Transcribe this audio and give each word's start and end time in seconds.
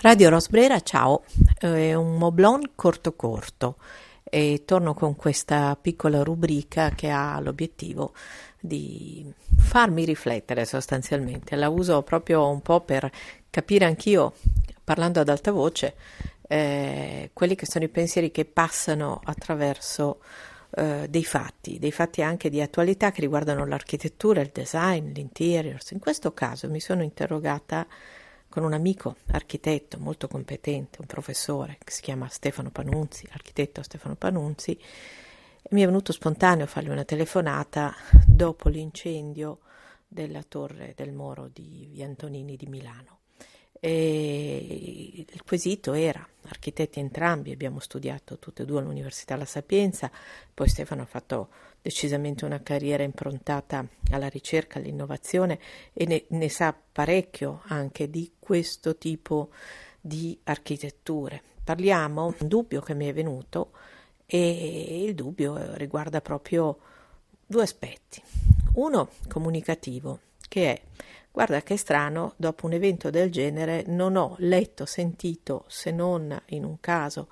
Radio 0.00 0.28
Rosbrera, 0.28 0.80
ciao, 0.80 1.24
è 1.58 1.94
un 1.94 2.16
moblon 2.16 2.72
corto 2.74 3.14
corto 3.14 3.76
e 4.22 4.62
torno 4.66 4.92
con 4.92 5.16
questa 5.16 5.76
piccola 5.80 6.22
rubrica 6.22 6.90
che 6.90 7.08
ha 7.08 7.40
l'obiettivo 7.40 8.12
di 8.60 9.32
farmi 9.56 10.04
riflettere 10.04 10.66
sostanzialmente. 10.66 11.56
La 11.56 11.70
uso 11.70 12.02
proprio 12.02 12.48
un 12.48 12.60
po' 12.60 12.80
per 12.80 13.10
capire 13.48 13.86
anch'io, 13.86 14.34
parlando 14.82 15.20
ad 15.20 15.28
alta 15.30 15.52
voce, 15.52 15.94
eh, 16.48 17.30
quelli 17.32 17.54
che 17.54 17.66
sono 17.66 17.84
i 17.84 17.88
pensieri 17.88 18.30
che 18.30 18.44
passano 18.44 19.20
attraverso 19.24 20.20
eh, 20.76 21.06
dei 21.08 21.24
fatti, 21.24 21.78
dei 21.78 21.92
fatti 21.92 22.20
anche 22.20 22.50
di 22.50 22.60
attualità 22.60 23.10
che 23.10 23.22
riguardano 23.22 23.64
l'architettura, 23.64 24.42
il 24.42 24.50
design, 24.52 25.12
l'interiors. 25.12 25.92
In 25.92 25.98
questo 25.98 26.34
caso 26.34 26.68
mi 26.68 26.80
sono 26.80 27.02
interrogata 27.02 27.86
con 28.54 28.62
un 28.62 28.72
amico 28.72 29.16
architetto 29.32 29.98
molto 29.98 30.28
competente, 30.28 31.00
un 31.00 31.08
professore 31.08 31.76
che 31.82 31.90
si 31.90 32.00
chiama 32.02 32.28
Stefano 32.28 32.70
Panunzi, 32.70 33.26
architetto 33.32 33.82
Stefano 33.82 34.14
Panunzi, 34.14 34.70
e 35.60 35.68
mi 35.70 35.82
è 35.82 35.86
venuto 35.86 36.12
spontaneo 36.12 36.64
fargli 36.66 36.88
una 36.88 37.02
telefonata 37.02 37.92
dopo 38.24 38.68
l'incendio 38.68 39.58
della 40.06 40.44
torre 40.44 40.92
del 40.94 41.10
Moro 41.10 41.48
di 41.52 42.00
Antonini 42.00 42.54
di 42.54 42.66
Milano. 42.66 43.13
E 43.86 45.26
il 45.28 45.42
quesito 45.42 45.92
era, 45.92 46.26
architetti 46.44 47.00
entrambi, 47.00 47.52
abbiamo 47.52 47.80
studiato 47.80 48.38
tutti 48.38 48.62
e 48.62 48.64
due 48.64 48.80
all'Università 48.80 49.36
La 49.36 49.44
Sapienza, 49.44 50.10
poi 50.54 50.70
Stefano 50.70 51.02
ha 51.02 51.04
fatto 51.04 51.50
decisamente 51.82 52.46
una 52.46 52.62
carriera 52.62 53.02
improntata 53.02 53.86
alla 54.10 54.30
ricerca, 54.30 54.78
all'innovazione 54.78 55.58
e 55.92 56.06
ne, 56.06 56.24
ne 56.28 56.48
sa 56.48 56.74
parecchio 56.74 57.60
anche 57.66 58.08
di 58.08 58.32
questo 58.38 58.96
tipo 58.96 59.50
di 60.00 60.40
architetture. 60.44 61.42
Parliamo, 61.62 62.34
un 62.40 62.48
dubbio 62.48 62.80
che 62.80 62.94
mi 62.94 63.06
è 63.06 63.12
venuto 63.12 63.72
e 64.24 65.04
il 65.04 65.14
dubbio 65.14 65.74
riguarda 65.74 66.22
proprio 66.22 66.78
due 67.44 67.64
aspetti. 67.64 68.22
Uno 68.76 69.10
comunicativo, 69.28 70.20
che 70.48 70.72
è 70.72 70.82
Guarda 71.34 71.62
che 71.64 71.76
strano, 71.76 72.34
dopo 72.36 72.66
un 72.66 72.74
evento 72.74 73.10
del 73.10 73.28
genere 73.28 73.82
non 73.88 74.14
ho 74.14 74.36
letto, 74.38 74.86
sentito, 74.86 75.64
se 75.66 75.90
non 75.90 76.40
in 76.50 76.62
un 76.62 76.78
caso, 76.78 77.26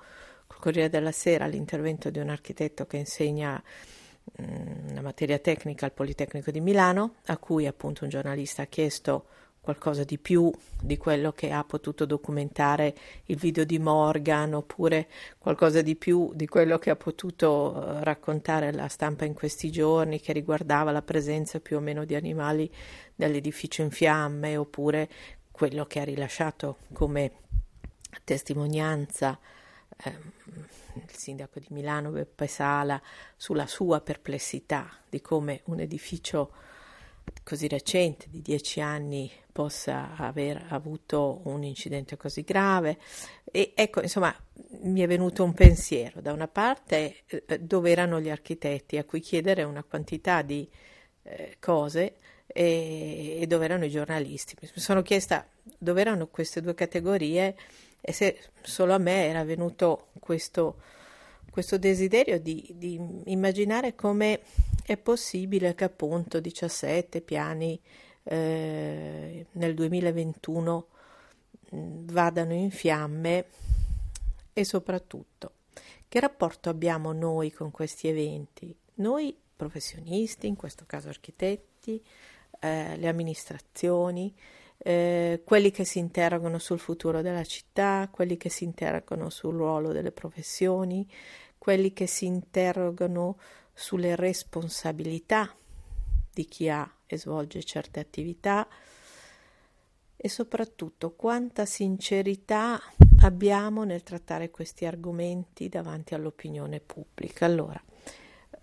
col 0.45 0.59
Corriere 0.59 0.89
della 0.89 1.13
Sera, 1.13 1.45
l'intervento 1.45 2.09
di 2.09 2.19
un 2.19 2.27
architetto 2.27 2.85
che 2.85 2.97
insegna 2.97 3.63
una 4.39 4.99
materia 4.99 5.39
tecnica 5.39 5.85
al 5.85 5.93
Politecnico 5.93 6.51
di 6.51 6.59
Milano, 6.59 7.15
a 7.27 7.37
cui 7.37 7.65
appunto 7.65 8.03
un 8.03 8.09
giornalista 8.09 8.63
ha 8.63 8.65
chiesto 8.65 9.27
qualcosa 9.63 10.03
di 10.03 10.17
più 10.17 10.51
di 10.81 10.97
quello 10.97 11.31
che 11.31 11.49
ha 11.49 11.63
potuto 11.63 12.03
documentare 12.03 12.93
il 13.27 13.37
video 13.37 13.63
di 13.63 13.79
Morgan 13.79 14.53
oppure 14.55 15.07
qualcosa 15.37 15.81
di 15.81 15.95
più 15.95 16.33
di 16.35 16.47
quello 16.47 16.77
che 16.77 16.89
ha 16.89 16.97
potuto 16.97 17.73
eh, 17.73 18.03
raccontare 18.03 18.73
la 18.73 18.89
stampa 18.89 19.23
in 19.23 19.33
questi 19.33 19.71
giorni 19.71 20.19
che 20.19 20.33
riguardava 20.33 20.91
la 20.91 21.01
presenza 21.01 21.61
più 21.61 21.77
o 21.77 21.79
meno 21.79 22.03
di 22.03 22.13
animali 22.13 22.69
nell'edificio 23.15 23.83
in 23.83 23.91
fiamme 23.91 24.57
oppure 24.57 25.09
quello 25.49 25.85
che 25.85 26.01
ha 26.01 26.03
rilasciato 26.03 26.79
come 26.91 27.31
testimonianza 28.25 29.39
eh, 30.03 30.09
il 30.95 31.09
sindaco 31.09 31.59
di 31.59 31.67
Milano 31.69 32.09
Beppe 32.09 32.47
Sala 32.47 33.01
sulla 33.37 33.65
sua 33.65 34.01
perplessità 34.01 34.89
di 35.07 35.21
come 35.21 35.61
un 35.65 35.79
edificio 35.79 36.51
così 37.43 37.67
recente 37.67 38.27
di 38.29 38.41
dieci 38.41 38.81
anni 38.81 39.31
possa 39.51 40.15
aver 40.15 40.65
avuto 40.69 41.41
un 41.45 41.63
incidente 41.63 42.17
così 42.17 42.41
grave. 42.43 42.97
E 43.45 43.73
ecco 43.75 44.01
insomma 44.01 44.35
mi 44.81 45.01
è 45.01 45.07
venuto 45.07 45.43
un 45.43 45.53
pensiero. 45.53 46.21
Da 46.21 46.33
una 46.33 46.47
parte 46.47 47.23
eh, 47.27 47.59
dove 47.59 47.91
erano 47.91 48.19
gli 48.19 48.29
architetti 48.29 48.97
a 48.97 49.03
cui 49.03 49.19
chiedere 49.19 49.63
una 49.63 49.83
quantità 49.83 50.41
di 50.41 50.67
eh, 51.23 51.57
cose 51.59 52.15
e, 52.47 53.37
e, 53.41 53.47
dove 53.47 53.65
erano 53.65 53.85
i 53.85 53.89
giornalisti. 53.89 54.55
Mi 54.59 54.69
sono 54.73 55.01
chiesta 55.01 55.47
dove 55.77 56.01
erano 56.01 56.27
queste 56.27 56.61
due 56.61 56.73
categorie 56.73 57.55
e 58.01 58.11
se 58.11 58.39
solo 58.61 58.93
a 58.93 58.97
me 58.97 59.27
era 59.27 59.43
venuto 59.43 60.07
questo, 60.19 60.75
questo 61.53 61.77
desiderio 61.77 62.39
di, 62.39 62.73
di 62.73 62.99
immaginare 63.25 63.93
come 63.93 64.41
è 64.83 64.97
possibile 64.97 65.75
che 65.75 65.83
appunto 65.83 66.39
17 66.39 67.21
piani 67.21 67.79
eh, 68.23 69.45
nel 69.51 69.75
2021 69.75 70.87
mm, 71.75 72.07
vadano 72.07 72.53
in 72.53 72.71
fiamme 72.71 73.45
e 74.51 74.65
soprattutto 74.65 75.51
che 76.09 76.19
rapporto 76.19 76.71
abbiamo 76.71 77.11
noi 77.11 77.51
con 77.51 77.69
questi 77.69 78.07
eventi? 78.07 78.75
Noi 78.95 79.37
professionisti, 79.55 80.47
in 80.47 80.55
questo 80.55 80.85
caso 80.87 81.09
architetti, 81.09 82.03
eh, 82.61 82.97
le 82.97 83.07
amministrazioni, 83.07 84.33
eh, 84.85 85.41
quelli 85.45 85.71
che 85.71 85.85
si 85.85 85.99
interrogano 85.99 86.59
sul 86.59 86.79
futuro 86.79 87.21
della 87.21 87.45
città, 87.45 88.09
quelli 88.11 88.35
che 88.35 88.49
si 88.49 88.65
interrogano 88.65 89.29
sul 89.29 89.55
ruolo 89.55 89.93
delle 89.93 90.11
professioni, 90.11 91.09
quelli 91.57 91.93
che 91.93 92.05
si 92.05 92.25
interrogano 92.25 93.37
sulle 93.73 94.15
responsabilità 94.17 95.55
di 96.33 96.45
chi 96.45 96.69
ha 96.69 96.89
e 97.05 97.17
svolge 97.17 97.63
certe 97.63 98.01
attività 98.01 98.67
e 100.17 100.29
soprattutto 100.29 101.11
quanta 101.11 101.65
sincerità 101.65 102.81
abbiamo 103.21 103.83
nel 103.83 104.03
trattare 104.03 104.51
questi 104.51 104.85
argomenti 104.85 105.69
davanti 105.69 106.13
all'opinione 106.13 106.81
pubblica. 106.81 107.45
Allora, 107.45 107.81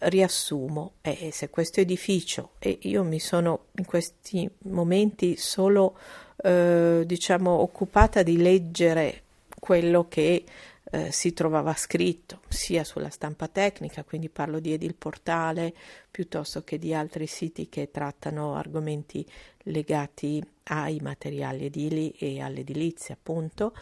riassumo, 0.00 0.92
eh, 1.02 1.30
se 1.32 1.50
questo 1.50 1.80
edificio, 1.80 2.50
e 2.58 2.78
io 2.82 3.02
mi 3.02 3.20
sono 3.20 3.66
in 3.76 3.84
questi 3.84 4.48
momenti 4.64 5.36
solo, 5.36 5.98
eh, 6.42 7.02
diciamo, 7.04 7.50
occupata 7.50 8.22
di 8.22 8.36
leggere 8.36 9.22
quello 9.58 10.08
che 10.08 10.44
eh, 10.92 11.12
si 11.12 11.32
trovava 11.32 11.74
scritto 11.74 12.40
sia 12.48 12.82
sulla 12.82 13.10
stampa 13.10 13.46
tecnica, 13.46 14.02
quindi 14.02 14.28
parlo 14.28 14.58
di 14.58 14.72
Edil 14.72 14.94
Portale 14.94 15.72
piuttosto 16.10 16.64
che 16.64 16.78
di 16.78 16.94
altri 16.94 17.26
siti 17.26 17.68
che 17.68 17.90
trattano 17.90 18.54
argomenti 18.54 19.24
legati 19.64 20.42
ai 20.64 20.98
materiali 21.00 21.66
edili 21.66 22.10
e 22.12 22.40
all'edilizia, 22.40 23.14
appunto, 23.14 23.74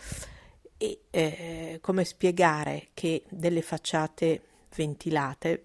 e 0.76 1.00
eh, 1.10 1.78
come 1.80 2.04
spiegare 2.04 2.88
che 2.94 3.22
delle 3.28 3.62
facciate 3.62 4.40
ventilate, 4.74 5.62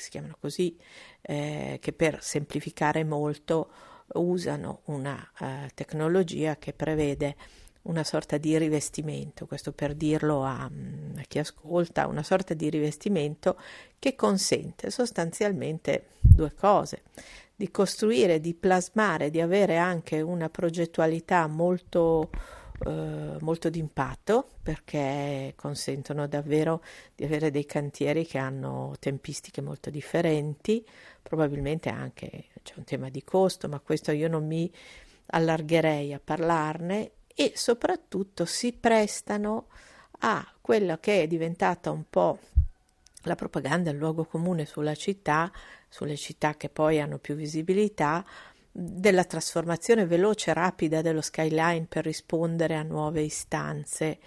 si 0.00 0.10
chiamano 0.10 0.36
così, 0.40 0.76
eh, 1.22 1.78
che 1.80 1.92
per 1.92 2.22
semplificare 2.22 3.04
molto 3.04 3.70
usano 4.14 4.80
una 4.86 5.30
uh, 5.38 5.46
tecnologia 5.74 6.56
che 6.56 6.72
prevede 6.72 7.36
una 7.82 8.04
sorta 8.04 8.36
di 8.36 8.58
rivestimento, 8.58 9.46
questo 9.46 9.72
per 9.72 9.94
dirlo 9.94 10.44
a, 10.44 10.64
a, 10.64 11.22
chi 11.26 11.38
ascolta, 11.38 12.06
una 12.06 12.22
sorta 12.22 12.52
di 12.54 12.68
rivestimento 12.68 13.56
che 13.98 14.14
consente 14.14 14.90
sostanzialmente 14.90 16.08
due 16.20 16.52
cose, 16.52 17.02
di 17.54 17.70
costruire, 17.70 18.40
di 18.40 18.54
plasmare, 18.54 19.30
di 19.30 19.40
avere 19.40 19.76
anche 19.78 20.20
una 20.20 20.50
progettualità 20.50 21.46
molto, 21.46 22.30
eh, 22.86 23.36
molto 23.40 23.68
d'impatto, 23.68 24.48
perché 24.62 25.52
consentono 25.56 26.26
davvero 26.26 26.82
di 27.14 27.24
avere 27.24 27.50
dei 27.50 27.66
cantieri 27.66 28.26
che 28.26 28.38
hanno 28.38 28.94
tempistiche 28.98 29.60
molto 29.60 29.90
differenti, 29.90 30.84
probabilmente 31.22 31.88
anche 31.88 32.46
c'è 32.62 32.74
un 32.76 32.84
tema 32.84 33.08
di 33.10 33.22
costo, 33.22 33.68
ma 33.68 33.80
questo 33.80 34.12
io 34.12 34.28
non 34.28 34.46
mi 34.46 34.70
allargherei 35.26 36.12
a 36.12 36.20
parlarne. 36.22 37.12
E 37.34 37.52
soprattutto 37.54 38.44
si 38.44 38.72
prestano 38.72 39.68
a 40.20 40.46
quella 40.60 40.98
che 40.98 41.22
è 41.22 41.26
diventata 41.26 41.90
un 41.90 42.04
po' 42.08 42.38
la 43.24 43.34
propaganda, 43.34 43.90
il 43.90 43.98
luogo 43.98 44.24
comune 44.24 44.64
sulla 44.64 44.94
città, 44.94 45.50
sulle 45.88 46.16
città 46.16 46.56
che 46.56 46.68
poi 46.68 47.00
hanno 47.00 47.18
più 47.18 47.34
visibilità, 47.34 48.24
della 48.72 49.24
trasformazione 49.24 50.06
veloce 50.06 50.50
e 50.50 50.54
rapida 50.54 51.02
dello 51.02 51.20
skyline 51.20 51.86
per 51.88 52.04
rispondere 52.04 52.76
a 52.76 52.82
nuove 52.82 53.22
istanze 53.22 54.18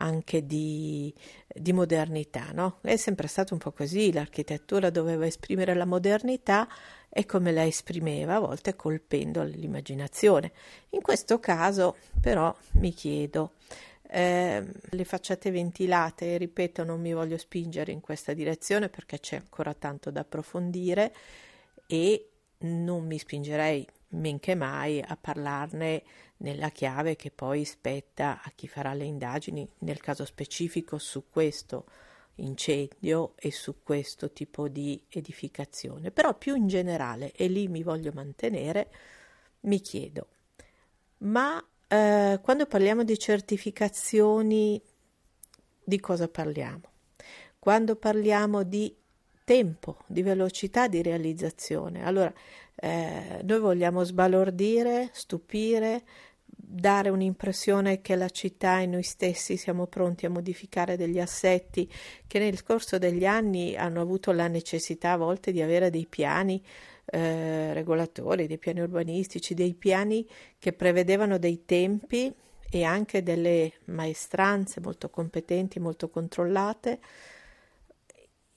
anche 0.00 0.46
di, 0.46 1.12
di 1.52 1.72
modernità. 1.72 2.50
No? 2.52 2.78
È 2.82 2.96
sempre 2.96 3.26
stato 3.26 3.54
un 3.54 3.60
po' 3.60 3.72
così, 3.72 4.12
l'architettura 4.12 4.90
doveva 4.90 5.26
esprimere 5.26 5.74
la 5.74 5.84
modernità 5.84 6.68
e 7.08 7.26
come 7.26 7.52
la 7.52 7.66
esprimeva, 7.66 8.36
a 8.36 8.40
volte 8.40 8.76
colpendo 8.76 9.42
l'immaginazione. 9.42 10.52
In 10.90 11.02
questo 11.02 11.40
caso 11.40 11.96
però 12.20 12.54
mi 12.74 12.92
chiedo, 12.92 13.54
eh, 14.10 14.64
le 14.90 15.04
facciate 15.04 15.50
ventilate, 15.50 16.36
ripeto, 16.36 16.84
non 16.84 17.00
mi 17.00 17.12
voglio 17.12 17.36
spingere 17.36 17.92
in 17.92 18.00
questa 18.00 18.32
direzione 18.32 18.88
perché 18.88 19.18
c'è 19.18 19.36
ancora 19.36 19.74
tanto 19.74 20.10
da 20.10 20.20
approfondire 20.20 21.12
e 21.86 22.28
non 22.58 23.06
mi 23.06 23.18
spingerei 23.18 23.86
men 24.10 24.40
che 24.40 24.54
mai 24.54 25.00
a 25.00 25.16
parlarne 25.16 26.02
nella 26.38 26.70
chiave 26.70 27.16
che 27.16 27.30
poi 27.30 27.64
spetta 27.64 28.40
a 28.42 28.52
chi 28.54 28.68
farà 28.68 28.94
le 28.94 29.04
indagini, 29.04 29.68
nel 29.78 30.00
caso 30.00 30.24
specifico 30.24 30.98
su 30.98 31.28
questo 31.28 31.86
incendio 32.36 33.32
e 33.36 33.50
su 33.50 33.82
questo 33.82 34.32
tipo 34.32 34.68
di 34.68 35.02
edificazione. 35.08 36.10
Però 36.10 36.36
più 36.36 36.54
in 36.54 36.68
generale, 36.68 37.32
e 37.32 37.48
lì 37.48 37.68
mi 37.68 37.82
voglio 37.82 38.12
mantenere, 38.14 38.90
mi 39.60 39.80
chiedo, 39.80 40.28
ma 41.18 41.62
eh, 41.88 42.38
quando 42.42 42.66
parliamo 42.66 43.02
di 43.02 43.18
certificazioni, 43.18 44.80
di 45.82 46.00
cosa 46.00 46.28
parliamo? 46.28 46.82
Quando 47.58 47.96
parliamo 47.96 48.62
di 48.62 48.94
tempo, 49.48 49.96
di 50.06 50.20
velocità 50.20 50.88
di 50.88 51.00
realizzazione, 51.00 52.04
allora 52.04 52.30
eh, 52.74 53.40
noi 53.44 53.58
vogliamo 53.58 54.04
sbalordire, 54.04 55.08
stupire, 55.12 56.02
dare 56.44 57.08
un'impressione 57.08 58.02
che 58.02 58.14
la 58.14 58.28
città 58.28 58.80
e 58.80 58.86
noi 58.86 59.02
stessi 59.02 59.56
siamo 59.56 59.86
pronti 59.86 60.26
a 60.26 60.30
modificare 60.30 60.98
degli 60.98 61.18
assetti 61.18 61.90
che 62.26 62.38
nel 62.38 62.62
corso 62.62 62.98
degli 62.98 63.24
anni 63.24 63.74
hanno 63.74 64.02
avuto 64.02 64.32
la 64.32 64.48
necessità 64.48 65.12
a 65.12 65.16
volte 65.16 65.50
di 65.50 65.62
avere 65.62 65.88
dei 65.88 66.06
piani 66.06 66.62
eh, 67.06 67.72
regolatori, 67.72 68.46
dei 68.46 68.58
piani 68.58 68.80
urbanistici, 68.80 69.54
dei 69.54 69.72
piani 69.72 70.28
che 70.58 70.74
prevedevano 70.74 71.38
dei 71.38 71.64
tempi 71.64 72.30
e 72.70 72.84
anche 72.84 73.22
delle 73.22 73.72
maestranze 73.86 74.82
molto 74.82 75.08
competenti, 75.08 75.80
molto 75.80 76.10
controllate 76.10 77.00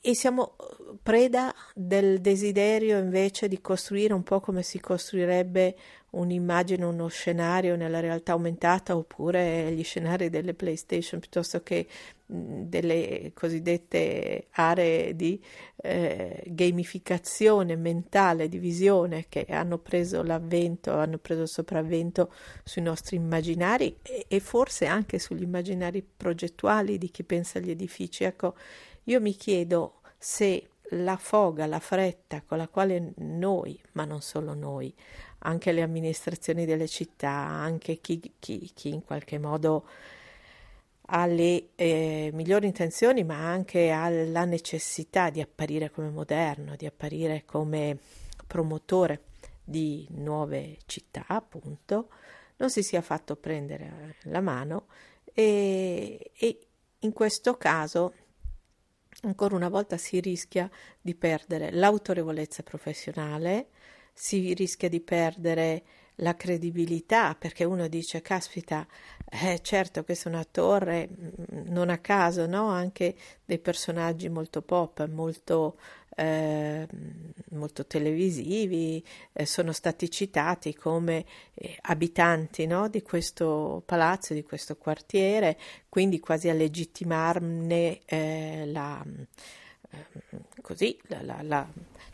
e 0.01 0.15
siamo 0.15 0.55
preda 1.03 1.53
del 1.75 2.19
desiderio 2.21 2.97
invece 2.97 3.47
di 3.47 3.61
costruire 3.61 4.13
un 4.13 4.23
po' 4.23 4.39
come 4.39 4.63
si 4.63 4.79
costruirebbe 4.79 5.75
un'immagine, 6.11 6.83
uno 6.83 7.07
scenario 7.07 7.75
nella 7.75 7.99
realtà 7.99 8.33
aumentata 8.33 8.97
oppure 8.97 9.71
gli 9.71 9.83
scenari 9.83 10.29
delle 10.29 10.53
PlayStation 10.53 11.19
piuttosto 11.19 11.61
che 11.61 11.87
delle 12.25 13.31
cosiddette 13.33 14.47
aree 14.51 15.15
di 15.15 15.41
eh, 15.83 16.43
gamificazione 16.47 17.75
mentale, 17.75 18.47
di 18.47 18.57
visione 18.57 19.25
che 19.27 19.45
hanno 19.49 19.77
preso 19.77 20.23
l'avvento, 20.23 20.93
hanno 20.93 21.17
preso 21.17 21.41
il 21.41 21.49
sopravvento 21.49 22.33
sui 22.63 22.81
nostri 22.81 23.17
immaginari 23.17 23.97
e, 24.01 24.25
e 24.29 24.39
forse 24.39 24.85
anche 24.85 25.19
sugli 25.19 25.43
immaginari 25.43 26.01
progettuali 26.01 26.97
di 26.97 27.11
chi 27.11 27.23
pensa 27.23 27.59
agli 27.59 27.69
edifici. 27.69 28.23
Ecco, 28.23 28.55
io 29.05 29.19
mi 29.19 29.35
chiedo 29.35 30.01
se 30.17 30.69
la 30.91 31.17
foga, 31.17 31.65
la 31.65 31.79
fretta 31.79 32.41
con 32.41 32.57
la 32.57 32.67
quale 32.67 33.13
noi, 33.17 33.79
ma 33.93 34.05
non 34.05 34.21
solo 34.21 34.53
noi, 34.53 34.93
anche 35.39 35.71
le 35.71 35.81
amministrazioni 35.81 36.65
delle 36.65 36.87
città, 36.87 37.29
anche 37.29 37.99
chi, 37.99 38.33
chi, 38.39 38.69
chi 38.73 38.89
in 38.89 39.03
qualche 39.03 39.37
modo 39.37 39.87
ha 41.13 41.25
le 41.25 41.69
eh, 41.75 42.29
migliori 42.33 42.67
intenzioni, 42.67 43.23
ma 43.23 43.35
anche 43.35 43.91
ha 43.91 44.09
la 44.09 44.45
necessità 44.45 45.29
di 45.29 45.41
apparire 45.41 45.91
come 45.91 46.09
moderno, 46.09 46.75
di 46.75 46.85
apparire 46.85 47.43
come 47.45 47.97
promotore 48.47 49.23
di 49.63 50.07
nuove 50.11 50.77
città, 50.85 51.25
appunto, 51.27 52.09
non 52.57 52.69
si 52.69 52.83
sia 52.83 53.01
fatto 53.01 53.35
prendere 53.35 54.15
la 54.23 54.41
mano 54.41 54.85
e, 55.33 56.31
e 56.37 56.59
in 56.99 57.13
questo 57.13 57.57
caso 57.57 58.13
ancora 59.21 59.55
una 59.55 59.69
volta 59.69 59.97
si 59.97 60.19
rischia 60.19 60.69
di 60.99 61.15
perdere 61.15 61.71
l'autorevolezza 61.71 62.63
professionale, 62.63 63.67
si 64.13 64.53
rischia 64.53 64.89
di 64.89 64.99
perdere 64.99 65.83
la 66.15 66.35
credibilità 66.35 67.35
perché 67.35 67.63
uno 67.63 67.87
dice 67.87 68.21
caspita 68.21 68.85
eh, 69.29 69.59
certo 69.61 70.03
questa 70.03 70.29
è 70.29 70.33
una 70.33 70.43
torre 70.43 71.09
mm, 71.09 71.71
non 71.71 71.89
a 71.89 71.97
caso 71.99 72.45
no? 72.45 72.67
anche 72.69 73.15
dei 73.45 73.59
personaggi 73.59 74.29
molto 74.29 74.61
pop 74.61 75.07
molto, 75.07 75.77
eh, 76.15 76.87
molto 77.51 77.85
televisivi 77.85 79.03
eh, 79.33 79.45
sono 79.45 79.71
stati 79.71 80.09
citati 80.09 80.75
come 80.75 81.25
eh, 81.53 81.77
abitanti 81.81 82.65
no? 82.65 82.89
di 82.89 83.01
questo 83.01 83.81
palazzo 83.85 84.33
di 84.33 84.43
questo 84.43 84.75
quartiere 84.75 85.57
quindi 85.89 86.19
quasi 86.19 86.49
a 86.49 86.53
legittimarne 86.53 87.99
eh, 88.05 88.63
la 88.67 89.03
eh, 89.89 90.05
così 90.61 90.97
la, 91.07 91.41
la 91.41 91.67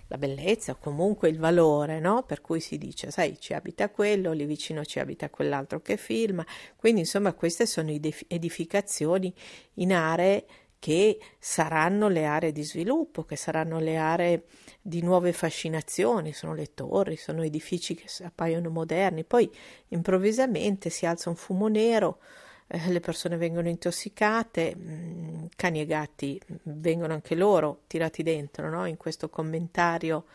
la 0.08 0.18
bellezza 0.18 0.74
o 0.74 0.78
comunque 0.80 1.30
il 1.30 1.38
valore, 1.38 2.00
no? 2.00 2.24
Per 2.24 2.42
cui 2.42 2.60
si 2.60 2.78
dice, 2.78 3.12
sai, 3.12 3.38
ci 3.40 3.54
abita 3.54 3.90
quello, 3.90 4.32
lì 4.32 4.46
vicino 4.46 4.86
ci 4.86 5.00
abita 5.00 5.30
quell'altro 5.30 5.82
che 5.82 5.98
filma. 5.98 6.46
Quindi, 6.76 7.02
insomma, 7.02 7.34
queste 7.34 7.66
sono 7.66 7.92
edificazioni 7.92 9.34
in 9.76 9.94
aree 9.94 10.46
che 10.80 11.20
saranno 11.40 12.08
le 12.08 12.26
aree 12.26 12.52
di 12.52 12.64
sviluppo, 12.64 13.24
che 13.24 13.36
saranno 13.36 13.80
le 13.80 13.98
aree 13.98 14.44
di 14.82 15.02
nuove 15.02 15.34
fascinazioni, 15.34 16.34
sono 16.34 16.54
le 16.54 16.74
torri, 16.74 17.16
sono 17.16 17.44
edifici 17.44 17.96
che 17.96 18.08
appaiono 18.24 18.70
moderni. 18.70 19.24
Poi 19.24 19.50
improvvisamente 19.90 20.90
si 20.90 21.06
alza 21.06 21.30
un 21.30 21.36
fumo 21.36 21.68
nero 21.68 22.20
eh, 22.68 22.90
le 22.92 23.00
persone 23.00 23.38
vengono 23.38 23.70
intossicate, 23.70 24.76
mh, 24.76 24.92
mm, 24.92 25.46
cani 25.56 25.82
e 25.82 25.86
gatti 25.86 26.40
vengono 26.64 27.14
anche 27.14 27.36
loro 27.36 27.84
tirati 27.88 28.24
dentro 28.24 28.70
no? 28.70 28.86
in 28.86 28.98
questo 28.98 29.30
commentario 29.30 30.26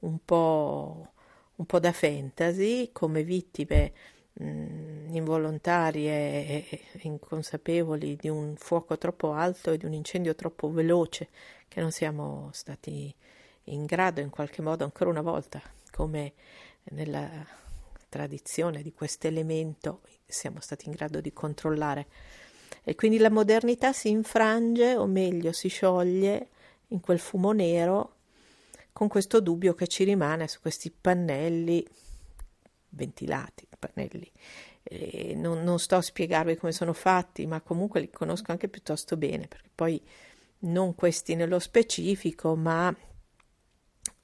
un 0.00 0.18
po', 0.24 1.12
un 1.56 1.66
po' 1.66 1.78
da 1.78 1.92
fantasy 1.92 2.90
come 2.92 3.22
vittime 3.22 3.92
mh, 4.34 4.44
mm, 4.44 5.14
involontarie 5.14 6.68
e 6.68 6.80
inconsapevoli 7.02 8.16
di 8.16 8.28
un 8.28 8.54
fuoco 8.56 8.96
troppo 8.98 9.32
alto 9.32 9.72
e 9.72 9.78
di 9.78 9.84
un 9.84 9.92
incendio 9.92 10.34
troppo 10.34 10.70
veloce 10.70 11.28
che 11.68 11.80
non 11.80 11.90
siamo 11.90 12.50
stati 12.52 13.14
in 13.66 13.84
grado 13.86 14.20
in 14.20 14.30
qualche 14.30 14.62
modo 14.62 14.84
ancora 14.84 15.10
una 15.10 15.22
volta 15.22 15.60
come 15.90 16.32
nella 16.84 17.28
tradizione 18.08 18.82
di 18.82 18.92
questo 18.92 19.26
elemento 19.26 20.00
siamo 20.32 20.60
stati 20.60 20.86
in 20.86 20.92
grado 20.92 21.20
di 21.20 21.32
controllare. 21.32 22.06
E 22.82 22.94
quindi 22.94 23.18
la 23.18 23.30
modernità 23.30 23.92
si 23.92 24.08
infrange, 24.08 24.96
o 24.96 25.06
meglio, 25.06 25.52
si 25.52 25.68
scioglie 25.68 26.48
in 26.88 27.00
quel 27.00 27.18
fumo 27.18 27.52
nero 27.52 28.16
con 28.92 29.08
questo 29.08 29.40
dubbio 29.40 29.74
che 29.74 29.86
ci 29.86 30.04
rimane 30.04 30.48
su 30.48 30.60
questi 30.60 30.90
pannelli 30.90 31.86
ventilati, 32.90 33.66
pannelli. 33.88 34.30
Non, 35.34 35.62
non, 35.62 35.78
sto 35.78 35.96
a 35.96 36.02
spiegarvi 36.02 36.56
come 36.56 36.72
sono 36.72 36.92
fatti, 36.92 37.46
ma 37.46 37.60
comunque 37.60 38.00
li 38.00 38.10
conosco 38.10 38.50
anche 38.50 38.68
piuttosto 38.68 39.16
bene, 39.16 39.46
perché 39.48 39.70
poi 39.74 40.00
non 40.60 40.94
questi 40.94 41.34
nello 41.34 41.58
specifico, 41.58 42.54
ma 42.54 42.94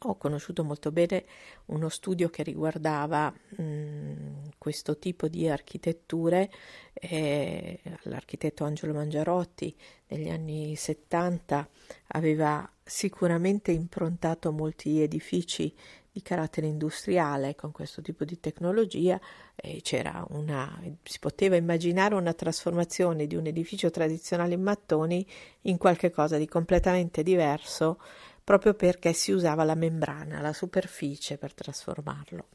ho 0.02 0.16
conosciuto 0.16 0.62
molto 0.62 0.92
bene 0.92 1.24
uno 1.66 1.88
studio 1.88 2.28
che 2.28 2.44
riguardava 2.44 3.30
mh, 3.30 3.62
mm, 3.62 4.44
questo 4.56 4.98
tipo 4.98 5.26
di 5.26 5.48
architetture, 5.48 6.50
eh, 6.92 7.80
l'architetto 8.02 8.64
Angelo 8.64 8.92
Mangiarotti 8.92 9.74
negli 10.08 10.28
anni 10.28 10.76
70 10.76 11.68
aveva 12.08 12.70
sicuramente 12.84 13.72
improntato 13.72 14.52
molti 14.52 15.00
edifici 15.00 15.74
di 16.10 16.22
carattere 16.22 16.66
industriale 16.66 17.54
con 17.54 17.72
questo 17.72 18.02
tipo 18.02 18.24
di 18.24 18.40
tecnologia 18.40 19.20
e 19.54 19.80
c'era 19.82 20.24
una 20.30 20.80
si 21.02 21.18
poteva 21.18 21.56
immaginare 21.56 22.14
una 22.14 22.32
trasformazione 22.32 23.26
di 23.26 23.36
un 23.36 23.46
edificio 23.46 23.90
tradizionale 23.90 24.54
in 24.54 24.62
mattoni 24.62 25.26
in 25.62 25.76
qualche 25.76 26.10
cosa 26.10 26.36
di 26.36 26.48
completamente 26.48 27.22
diverso 27.22 27.98
proprio 28.42 28.72
perché 28.72 29.12
si 29.12 29.30
usava 29.30 29.62
la 29.62 29.74
membrana, 29.74 30.40
la 30.40 30.54
superficie 30.54 31.36
per 31.36 31.52
trasformarlo. 31.52 32.46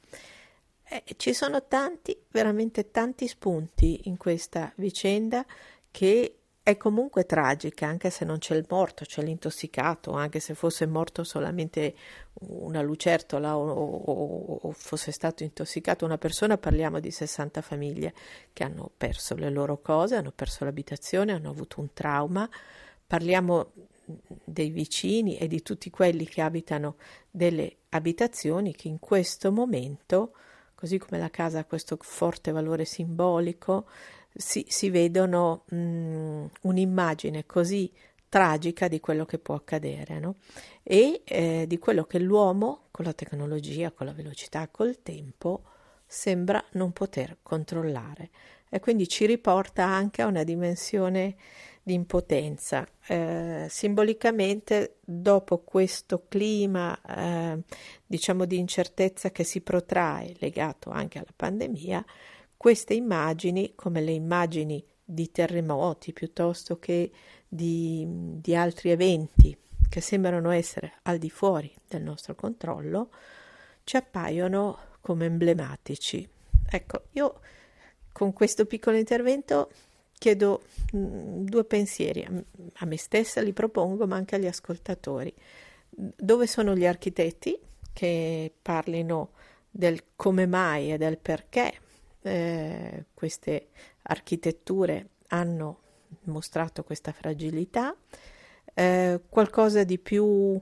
Eh, 0.89 1.03
ci 1.17 1.33
sono 1.33 1.67
tanti, 1.67 2.17
veramente 2.31 2.89
tanti 2.89 3.27
spunti 3.27 4.01
in 4.05 4.17
questa 4.17 4.74
vicenda 4.77 5.45
che 5.91 6.39
è 6.63 6.77
comunque 6.77 7.25
tragica, 7.25 7.88
anche 7.88 8.10
se 8.10 8.24
non 8.24 8.38
c'è 8.38 8.55
il 8.55 8.65
morto, 8.70 9.03
c'è 9.03 9.22
l'intossicato, 9.22 10.12
anche 10.13 10.39
se 10.39 10.53
fosse 10.53 10.86
morto 10.86 11.25
solamente 11.25 11.93
una 12.36 12.82
lucertola 12.82 13.58
o, 13.58 13.70
o, 13.70 14.60
o, 14.62 14.72
fosse 14.72 15.12
stato 15.12 15.43
intossicato 15.43 16.05
una 16.05 16.17
persona, 16.17 16.58
parliamo 16.58 17.01
di 17.01 17.12
60 17.12 17.62
famiglie 17.62 18.13
che 18.53 18.63
hanno 18.63 18.89
perso 18.96 19.36
le 19.36 19.50
loro 19.50 19.82
cose, 19.82 20.15
hanno 20.15 20.32
perso 20.32 20.63
l'abitazione, 20.63 21.34
hanno 21.34 21.50
avuto 21.50 21.82
un 21.82 21.91
trauma. 21.91 22.50
Parliamo 23.05 23.72
dei 24.05 24.70
vicini 24.70 25.38
e 25.38 25.48
di 25.48 25.62
tutti 25.62 25.89
quelli 25.89 26.25
che 26.25 26.41
abitano 26.41 26.96
delle 27.29 27.79
abitazioni 27.89 28.74
che 28.74 28.88
in 28.88 29.00
questo 29.00 29.51
momento, 29.51 30.34
così 30.75 30.98
come 30.98 31.20
la 31.20 31.29
casa 31.29 31.60
ha 31.60 31.65
questo 31.65 31.98
forte 32.00 32.51
valore 32.51 32.86
simbolico, 32.86 33.86
si, 34.34 34.66
si 34.68 34.90
vedono 34.90 35.63
mh, 35.70 36.46
un'immagine 36.62 37.46
così 37.46 37.92
tragica 38.30 38.88
di 38.88 39.00
quello 39.00 39.25
che 39.25 39.38
può 39.38 39.54
accadere 39.54 40.20
no? 40.20 40.38
e 40.82 41.22
eh, 41.24 41.66
di 41.68 41.78
quello 41.78 42.06
che 42.06 42.18
l'uomo 42.18 42.88
con 42.90 43.06
la 43.06 43.13
tecnologia, 43.13 43.92
con 43.92 44.08
la 44.08 44.13
velocità, 44.13 44.68
col 44.70 45.02
tempo 45.04 45.63
sembra 46.06 46.63
non 46.72 46.92
poter 46.94 47.38
controllare 47.44 48.30
e 48.70 48.80
quindi 48.80 49.08
ci 49.08 49.28
riporta 49.28 49.86
anche 49.86 50.24
a 50.24 50.25
una 50.25 50.44
dimensione 50.44 51.36
di 51.84 51.94
impotenza. 51.94 52.88
Eh, 53.06 53.68
simbolicamente, 53.70 54.98
dopo 55.02 55.60
questo 55.60 56.25
clima, 56.28 57.00
eh, 57.02 57.60
diciamo, 58.06 58.46
di 58.46 58.58
incertezza 58.58 59.32
che 59.32 59.44
si 59.44 59.62
protrae, 59.62 60.34
legato 60.40 60.90
anche 60.90 61.20
alla 61.20 61.34
pandemia, 61.36 62.04
queste 62.63 62.93
immagini, 62.93 63.74
come 63.75 64.00
le 64.00 64.13
immagini 64.13 64.82
di 65.03 65.32
terremoti 65.32 66.13
piuttosto 66.13 66.79
che 66.79 67.12
di, 67.46 68.08
di 68.08 68.55
altri 68.55 68.89
eventi 68.89 69.53
che 69.89 70.00
sembrano 70.00 70.50
essere 70.50 70.93
al 71.01 71.17
di 71.17 71.29
fuori 71.29 71.70
del 71.86 72.03
nostro 72.03 72.36
controllo, 72.36 73.10
ci 73.84 73.98
appaiono 73.98 74.77
come 75.01 75.25
emblematici. 75.25 76.25
Ecco, 76.70 77.08
io 77.12 77.41
con 78.13 78.32
questo 78.32 78.65
piccolo 78.65 78.96
intervento 78.96 79.70
chiedo 80.17 80.62
mh, 80.93 80.98
mm, 80.98 81.43
due 81.43 81.65
pensieri, 81.65 82.25
a 82.75 82.86
me 82.86 82.98
stessa 82.98 83.41
li 83.41 83.51
propongo, 83.51 84.08
ma 84.08 84.15
anche 84.15 84.36
agli 84.36 84.48
ascoltatori. 84.48 85.34
Dove 85.89 86.48
sono 86.48 86.77
gli 86.77 86.86
architetti 86.86 87.60
che 87.91 88.53
parlino 88.62 89.32
del 89.70 90.01
come 90.15 90.46
mai 90.46 90.93
e 90.93 90.98
del 90.98 91.17
perché 91.17 91.82
eh, 92.24 93.06
queste 93.13 93.70
architetture 94.03 95.10
hanno 95.27 95.80
mostrato 96.24 96.84
questa 96.84 97.12
fragilità? 97.12 97.96
Eh, 98.74 99.22
qualcosa 99.30 99.84
di 99.84 100.00
più 100.00 100.60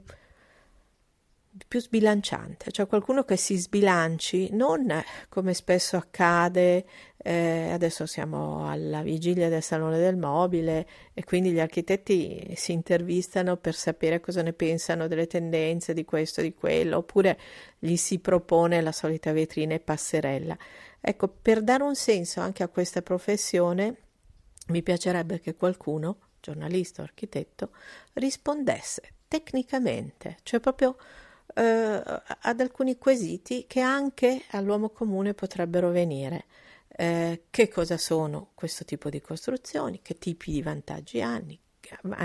più 1.68 1.80
sbilanciante, 1.80 2.70
cioè 2.70 2.86
qualcuno 2.86 3.24
che 3.24 3.36
si 3.36 3.56
sbilanci, 3.56 4.48
non 4.52 4.90
come 5.28 5.52
spesso 5.52 5.96
accade, 5.96 6.84
eh, 7.18 7.70
adesso 7.70 8.06
siamo 8.06 8.68
alla 8.68 9.02
vigilia 9.02 9.48
del 9.48 9.62
Salone 9.62 9.98
del 9.98 10.16
Mobile 10.16 10.86
e 11.12 11.24
quindi 11.24 11.50
gli 11.50 11.60
architetti 11.60 12.54
si 12.56 12.72
intervistano 12.72 13.56
per 13.58 13.74
sapere 13.74 14.20
cosa 14.20 14.42
ne 14.42 14.54
pensano 14.54 15.06
delle 15.08 15.26
tendenze 15.26 15.92
di 15.92 16.04
questo, 16.04 16.40
di 16.40 16.54
quello, 16.54 16.98
oppure 16.98 17.38
gli 17.78 17.96
si 17.96 18.18
propone 18.18 18.80
la 18.80 18.92
solita 18.92 19.32
vetrina 19.32 19.74
e 19.74 19.80
passerella. 19.80 20.56
Ecco, 21.04 21.26
per 21.26 21.62
dare 21.62 21.82
un 21.82 21.96
senso 21.96 22.40
anche 22.40 22.62
a 22.62 22.68
questa 22.68 23.02
professione, 23.02 23.96
mi 24.68 24.84
piacerebbe 24.84 25.40
che 25.40 25.56
qualcuno, 25.56 26.18
giornalista 26.40 27.02
o 27.02 27.04
architetto, 27.04 27.72
rispondesse 28.12 29.14
tecnicamente, 29.26 30.36
cioè 30.44 30.60
proprio 30.60 30.96
eh, 31.54 31.62
ad 31.62 32.60
alcuni 32.60 32.98
quesiti 32.98 33.64
che 33.66 33.80
anche 33.80 34.44
all'uomo 34.50 34.90
comune 34.90 35.34
potrebbero 35.34 35.90
venire. 35.90 36.44
Eh, 36.94 37.44
che 37.50 37.68
cosa 37.68 37.96
sono 37.96 38.50
questo 38.54 38.84
tipo 38.84 39.10
di 39.10 39.20
costruzioni, 39.20 40.02
che 40.02 40.18
tipi 40.18 40.52
di 40.52 40.62
vantaggi 40.62 41.20
hanno, 41.20 41.56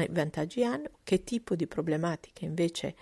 vantaggi 0.10 0.63
hanno 0.63 0.89
che 1.03 1.24
tipo 1.24 1.55
di 1.55 1.65
problematiche 1.65 2.46
invece 2.46 2.96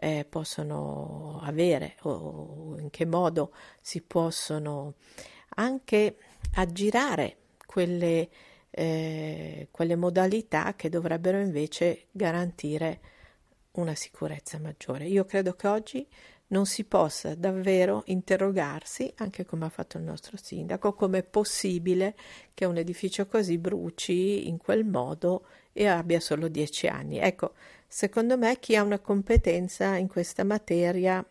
eh, 0.00 0.24
possono 0.28 1.40
avere 1.42 1.96
o 2.02 2.76
in 2.78 2.90
che 2.90 3.04
modo 3.04 3.52
si 3.80 4.00
possono 4.00 4.94
anche 5.56 6.16
aggirare 6.54 7.36
quelle, 7.66 8.28
eh, 8.70 9.68
quelle 9.70 9.96
modalità 9.96 10.74
che 10.74 10.88
dovrebbero 10.88 11.38
invece 11.40 12.06
garantire 12.12 13.00
una 13.72 13.94
sicurezza 13.94 14.58
maggiore. 14.58 15.06
Io 15.06 15.24
credo 15.24 15.54
che 15.54 15.66
oggi 15.66 16.06
non 16.48 16.64
si 16.64 16.84
possa 16.84 17.34
davvero 17.34 18.02
interrogarsi, 18.06 19.12
anche 19.16 19.44
come 19.44 19.66
ha 19.66 19.68
fatto 19.68 19.98
il 19.98 20.04
nostro 20.04 20.36
sindaco, 20.40 20.94
come 20.94 21.18
è 21.18 21.22
possibile 21.22 22.16
che 22.54 22.64
un 22.64 22.76
edificio 22.76 23.26
così 23.26 23.58
bruci 23.58 24.48
in 24.48 24.56
quel 24.56 24.84
modo 24.84 25.46
e 25.72 25.86
abbia 25.86 26.20
solo 26.20 26.48
dieci 26.48 26.86
anni. 26.86 27.18
Ecco, 27.18 27.52
secondo 27.88 28.36
me 28.36 28.58
chi 28.58 28.76
ha 28.76 28.82
una 28.82 28.98
competenza 28.98 29.96
in 29.96 30.06
questa 30.06 30.44
materia 30.44 31.24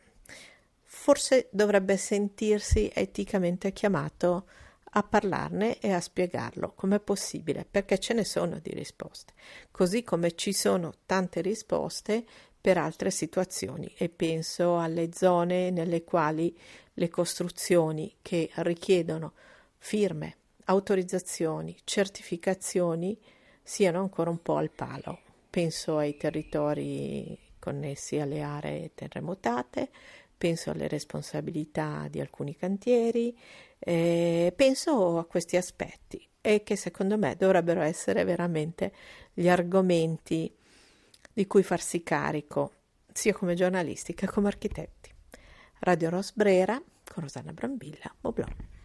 forse 0.84 1.48
dovrebbe 1.52 1.96
sentirsi 1.96 2.90
eticamente 2.94 3.72
chiamato 3.72 4.48
a 4.92 5.04
parlarne 5.04 5.80
e 5.80 5.92
a 5.92 6.02
spiegarlo. 6.02 6.74
Come 6.74 6.96
è 6.96 7.00
possibile, 7.00 7.66
perché 7.70 8.00
ce 8.00 8.14
ne 8.14 8.24
sono 8.24 8.60
di 8.60 8.74
risposte, 8.74 9.34
così 9.70 10.04
come 10.04 10.34
ci 10.36 10.54
sono 10.54 10.94
tante 11.06 11.42
risposte 11.42 12.26
per 12.60 12.78
altre 12.78 13.12
situazioni. 13.12 13.94
E 13.96 14.10
penso 14.10 14.80
alle 14.80 15.12
zone 15.14 15.70
nelle 15.70 16.04
quali 16.04 16.58
le 16.94 17.10
costruzioni 17.10 18.16
che 18.22 18.50
richiedono 18.56 19.34
firme, 19.78 20.36
autorizzazioni, 20.66 21.78
certificazioni 21.84 23.18
siano 23.62 24.00
ancora 24.00 24.32
un 24.32 24.42
po' 24.42 24.56
al 24.56 24.72
palo. 24.72 25.27
Penso 25.58 25.98
ai 25.98 26.16
territori 26.18 27.36
connessi 27.58 28.20
alle 28.20 28.44
aree 28.44 28.92
terremotate, 28.94 29.90
penso 30.38 30.70
alle 30.70 30.88
responsabilità 30.88 32.08
di 32.12 32.20
alcuni 32.20 32.56
cantieri, 32.56 33.36
eh, 33.80 34.54
penso 34.56 35.18
a 35.18 35.26
questi 35.26 35.58
aspetti 35.58 36.24
e 36.42 36.62
che 36.62 36.76
secondo 36.76 37.18
me 37.18 37.36
dovrebbero 37.36 37.82
essere 37.82 38.24
veramente 38.24 38.94
gli 39.34 39.50
argomenti 39.50 40.56
di 41.34 41.48
cui 41.48 41.64
farsi 41.64 42.04
carico 42.04 42.74
sia 43.12 43.34
come 43.34 43.56
giornalisti 43.56 44.14
che 44.14 44.28
come 44.28 44.50
architetti. 44.50 45.12
Radio 45.80 46.12
Rosbrera 46.12 46.80
con 47.04 47.24
Rosanna 47.24 47.52
Brambilla, 47.52 48.14
Moblon. 48.22 48.77